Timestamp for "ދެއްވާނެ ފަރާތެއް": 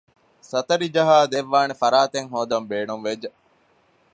1.31-2.29